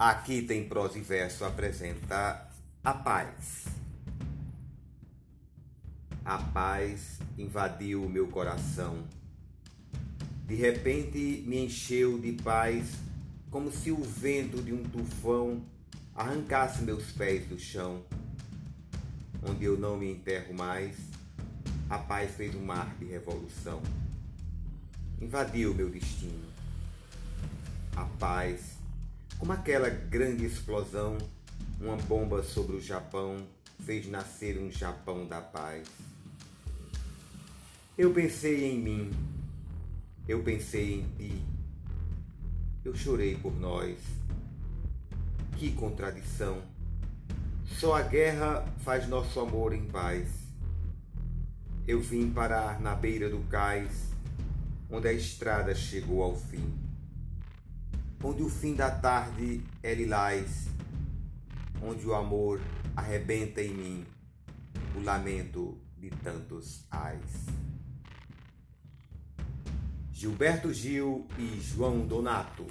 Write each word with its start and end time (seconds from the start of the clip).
Aqui 0.00 0.40
tem 0.40 0.66
prosa 0.66 0.96
e 0.96 1.02
verso 1.02 1.44
apresenta 1.44 2.48
a 2.82 2.94
paz. 2.94 3.66
A 6.24 6.38
paz 6.38 7.18
invadiu 7.36 8.06
o 8.06 8.08
meu 8.08 8.26
coração. 8.28 9.04
De 10.46 10.54
repente 10.54 11.44
me 11.46 11.66
encheu 11.66 12.18
de 12.18 12.32
paz, 12.32 12.94
como 13.50 13.70
se 13.70 13.90
o 13.90 14.02
vento 14.02 14.62
de 14.62 14.72
um 14.72 14.82
tufão 14.84 15.62
arrancasse 16.14 16.80
meus 16.80 17.12
pés 17.12 17.46
do 17.46 17.58
chão. 17.58 18.02
Onde 19.46 19.66
eu 19.66 19.78
não 19.78 19.98
me 19.98 20.10
enterro 20.10 20.54
mais, 20.54 20.96
a 21.90 21.98
paz 21.98 22.34
fez 22.34 22.54
um 22.54 22.64
mar 22.64 22.96
de 22.98 23.04
revolução. 23.04 23.82
Invadiu 25.20 25.74
meu 25.74 25.90
destino. 25.90 26.48
A 27.94 28.06
paz 28.18 28.79
como 29.40 29.54
aquela 29.54 29.88
grande 29.88 30.44
explosão, 30.44 31.16
uma 31.80 31.96
bomba 31.96 32.42
sobre 32.42 32.76
o 32.76 32.80
Japão 32.80 33.38
fez 33.86 34.06
nascer 34.06 34.58
um 34.58 34.70
Japão 34.70 35.26
da 35.26 35.40
paz. 35.40 35.88
Eu 37.96 38.12
pensei 38.12 38.70
em 38.70 38.78
mim, 38.78 39.10
eu 40.28 40.42
pensei 40.42 41.00
em 41.00 41.02
ti, 41.16 41.42
eu 42.84 42.94
chorei 42.94 43.34
por 43.34 43.58
nós. 43.58 43.96
Que 45.56 45.72
contradição! 45.72 46.60
Só 47.64 47.94
a 47.94 48.02
guerra 48.02 48.66
faz 48.84 49.08
nosso 49.08 49.40
amor 49.40 49.72
em 49.72 49.86
paz. 49.86 50.28
Eu 51.88 52.02
vim 52.02 52.30
parar 52.30 52.78
na 52.78 52.94
beira 52.94 53.30
do 53.30 53.40
cais, 53.48 54.10
onde 54.90 55.08
a 55.08 55.12
estrada 55.14 55.74
chegou 55.74 56.22
ao 56.22 56.36
fim 56.36 56.89
onde 58.22 58.42
o 58.42 58.48
fim 58.48 58.74
da 58.74 58.90
tarde 58.90 59.62
é 59.82 59.94
lilás, 59.94 60.68
onde 61.82 62.06
o 62.06 62.14
amor 62.14 62.60
arrebenta 62.94 63.62
em 63.62 63.72
mim 63.74 64.06
o 64.94 65.00
lamento 65.02 65.78
de 65.96 66.10
tantos 66.10 66.84
ais. 66.90 67.46
Gilberto 70.12 70.72
Gil 70.72 71.26
e 71.38 71.58
João 71.60 72.06
Donato 72.06 72.66